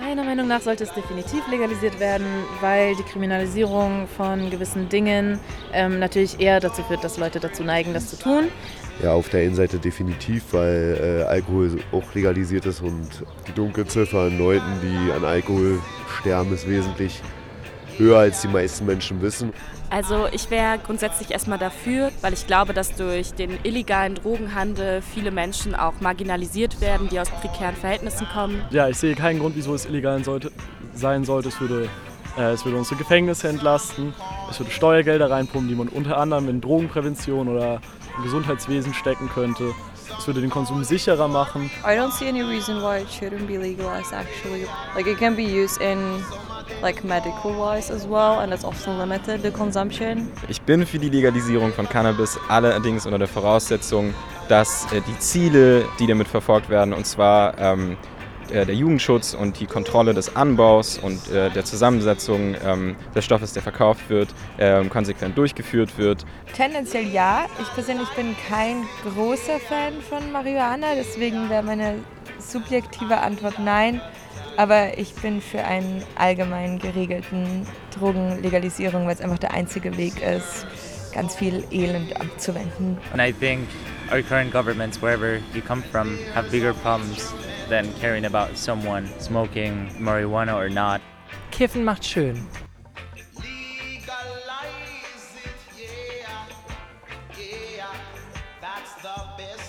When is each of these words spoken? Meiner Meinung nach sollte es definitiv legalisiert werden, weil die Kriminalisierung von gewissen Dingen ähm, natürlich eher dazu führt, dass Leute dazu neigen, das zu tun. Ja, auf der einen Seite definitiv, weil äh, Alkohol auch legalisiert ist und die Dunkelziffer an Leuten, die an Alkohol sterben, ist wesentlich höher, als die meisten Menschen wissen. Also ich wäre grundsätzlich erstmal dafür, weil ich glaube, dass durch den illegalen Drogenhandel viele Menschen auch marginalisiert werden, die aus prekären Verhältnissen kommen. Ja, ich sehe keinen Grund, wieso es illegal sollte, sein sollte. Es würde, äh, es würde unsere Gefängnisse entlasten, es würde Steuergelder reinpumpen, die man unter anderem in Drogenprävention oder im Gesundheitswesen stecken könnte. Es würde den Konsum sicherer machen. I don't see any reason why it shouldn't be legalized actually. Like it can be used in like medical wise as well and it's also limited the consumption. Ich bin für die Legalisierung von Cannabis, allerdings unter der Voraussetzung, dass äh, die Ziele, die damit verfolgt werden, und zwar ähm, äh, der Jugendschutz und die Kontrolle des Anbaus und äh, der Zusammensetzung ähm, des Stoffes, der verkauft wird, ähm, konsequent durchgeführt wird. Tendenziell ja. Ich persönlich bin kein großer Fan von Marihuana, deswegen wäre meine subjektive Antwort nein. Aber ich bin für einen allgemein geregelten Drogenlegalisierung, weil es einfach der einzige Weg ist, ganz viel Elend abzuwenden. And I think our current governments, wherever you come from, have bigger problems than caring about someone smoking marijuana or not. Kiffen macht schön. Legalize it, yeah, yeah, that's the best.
Meiner 0.00 0.24
Meinung 0.24 0.48
nach 0.48 0.60
sollte 0.60 0.82
es 0.82 0.92
definitiv 0.92 1.46
legalisiert 1.48 2.00
werden, 2.00 2.26
weil 2.60 2.96
die 2.96 3.04
Kriminalisierung 3.04 4.08
von 4.08 4.50
gewissen 4.50 4.88
Dingen 4.88 5.38
ähm, 5.72 6.00
natürlich 6.00 6.40
eher 6.40 6.58
dazu 6.58 6.82
führt, 6.82 7.04
dass 7.04 7.16
Leute 7.16 7.38
dazu 7.38 7.62
neigen, 7.62 7.94
das 7.94 8.10
zu 8.10 8.18
tun. 8.18 8.48
Ja, 9.04 9.12
auf 9.12 9.28
der 9.28 9.42
einen 9.42 9.54
Seite 9.54 9.78
definitiv, 9.78 10.52
weil 10.52 10.98
äh, 11.00 11.22
Alkohol 11.22 11.78
auch 11.92 12.12
legalisiert 12.12 12.66
ist 12.66 12.80
und 12.80 13.08
die 13.46 13.52
Dunkelziffer 13.52 14.22
an 14.22 14.36
Leuten, 14.36 14.80
die 14.82 15.12
an 15.12 15.24
Alkohol 15.24 15.78
sterben, 16.20 16.52
ist 16.52 16.68
wesentlich 16.68 17.22
höher, 17.98 18.18
als 18.18 18.42
die 18.42 18.48
meisten 18.48 18.86
Menschen 18.86 19.20
wissen. 19.22 19.52
Also 19.90 20.26
ich 20.32 20.50
wäre 20.50 20.78
grundsätzlich 20.78 21.30
erstmal 21.30 21.58
dafür, 21.58 22.10
weil 22.20 22.32
ich 22.32 22.46
glaube, 22.46 22.74
dass 22.74 22.94
durch 22.96 23.32
den 23.32 23.58
illegalen 23.62 24.16
Drogenhandel 24.16 25.02
viele 25.02 25.30
Menschen 25.30 25.74
auch 25.74 25.94
marginalisiert 26.00 26.80
werden, 26.80 27.08
die 27.08 27.20
aus 27.20 27.30
prekären 27.30 27.76
Verhältnissen 27.76 28.26
kommen. 28.32 28.62
Ja, 28.70 28.88
ich 28.88 28.96
sehe 28.96 29.14
keinen 29.14 29.38
Grund, 29.38 29.56
wieso 29.56 29.74
es 29.74 29.84
illegal 29.84 30.24
sollte, 30.24 30.50
sein 30.94 31.24
sollte. 31.24 31.48
Es 31.50 31.60
würde, 31.60 31.88
äh, 32.36 32.52
es 32.52 32.64
würde 32.64 32.78
unsere 32.78 32.96
Gefängnisse 32.96 33.48
entlasten, 33.48 34.14
es 34.50 34.58
würde 34.58 34.72
Steuergelder 34.72 35.30
reinpumpen, 35.30 35.68
die 35.68 35.76
man 35.76 35.88
unter 35.88 36.16
anderem 36.18 36.48
in 36.48 36.60
Drogenprävention 36.60 37.48
oder 37.48 37.80
im 38.16 38.24
Gesundheitswesen 38.24 38.94
stecken 38.94 39.28
könnte. 39.28 39.72
Es 40.18 40.26
würde 40.26 40.40
den 40.40 40.50
Konsum 40.50 40.84
sicherer 40.84 41.28
machen. 41.28 41.70
I 41.84 41.96
don't 41.96 42.12
see 42.12 42.28
any 42.28 42.42
reason 42.42 42.80
why 42.80 43.00
it 43.02 43.08
shouldn't 43.08 43.46
be 43.46 43.56
legalized 43.56 44.12
actually. 44.12 44.66
Like 44.94 45.06
it 45.06 45.18
can 45.18 45.34
be 45.34 45.42
used 45.42 45.80
in 45.80 46.22
like 46.82 47.04
medical 47.04 47.52
wise 47.52 47.90
as 47.90 48.06
well 48.08 48.40
and 48.40 48.52
it's 48.52 48.64
also 48.64 48.90
limited 48.96 49.42
the 49.42 49.50
consumption. 49.50 50.28
Ich 50.48 50.60
bin 50.62 50.86
für 50.86 50.98
die 50.98 51.08
Legalisierung 51.08 51.72
von 51.72 51.88
Cannabis, 51.88 52.38
allerdings 52.48 53.06
unter 53.06 53.18
der 53.18 53.28
Voraussetzung, 53.28 54.14
dass 54.48 54.86
äh, 54.92 55.00
die 55.06 55.18
Ziele, 55.18 55.84
die 55.98 56.06
damit 56.06 56.28
verfolgt 56.28 56.68
werden, 56.68 56.92
und 56.92 57.06
zwar 57.06 57.58
ähm, 57.58 57.96
äh, 58.50 58.66
der 58.66 58.74
Jugendschutz 58.74 59.34
und 59.34 59.58
die 59.60 59.66
Kontrolle 59.66 60.14
des 60.14 60.36
Anbaus 60.36 60.98
und 60.98 61.30
äh, 61.30 61.50
der 61.50 61.64
Zusammensetzung 61.64 62.54
ähm, 62.64 62.96
des 63.14 63.24
Stoffes, 63.24 63.52
der 63.52 63.62
verkauft 63.62 64.08
wird, 64.10 64.28
ähm, 64.58 64.90
konsequent 64.90 65.36
durchgeführt 65.38 65.96
wird. 65.98 66.24
Tendenziell 66.54 67.06
ja. 67.06 67.46
Ich 67.60 67.72
persönlich 67.74 68.08
bin 68.10 68.36
kein 68.48 68.84
großer 69.02 69.58
Fan 69.60 69.94
von 70.08 70.30
Marihuana, 70.30 70.88
deswegen 70.96 71.48
wäre 71.48 71.62
meine 71.62 71.96
subjektive 72.38 73.18
Antwort 73.18 73.58
nein. 73.58 74.00
Aber 74.56 74.96
ich 74.98 75.14
bin 75.14 75.40
für 75.40 75.64
einen 75.64 76.04
allgemein 76.16 76.78
geregelten 76.78 77.66
Drogenlegalisierung, 77.98 79.06
weil 79.06 79.14
es 79.14 79.20
einfach 79.20 79.38
der 79.38 79.52
einzige 79.52 79.96
Weg 79.96 80.22
ist, 80.22 80.66
ganz 81.12 81.34
viel 81.34 81.64
Elend 81.70 82.20
abzuwenden. 82.20 82.98
And 83.12 83.20
I 83.20 83.32
think 83.32 83.68
our 84.12 84.22
current 84.22 84.52
governments, 84.52 85.00
wherever 85.00 85.38
you 85.54 85.60
come 85.66 85.82
from, 85.82 86.18
have 86.34 86.50
bigger 86.50 86.72
problems 86.72 87.34
than 87.68 87.92
caring 88.00 88.26
about 88.26 88.56
someone 88.56 89.08
smoking 89.18 89.90
marijuana 89.98 90.54
or 90.54 90.68
not. 90.68 91.00
Kiffen 91.50 91.84
macht 91.84 92.04
schön. 92.04 92.46
Legalize 93.36 94.06
it, 95.44 95.50
yeah, 95.76 96.46
yeah, 97.38 97.86
that's 98.60 98.94
the 99.02 99.20
best. 99.36 99.63